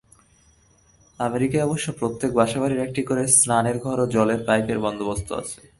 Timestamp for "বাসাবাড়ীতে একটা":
2.33-3.01